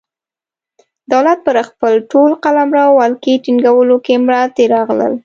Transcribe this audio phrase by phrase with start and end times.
[1.11, 5.13] دولت پر خپل ټول قلمرو ولکې ټینګولو کې پاتې راغلی.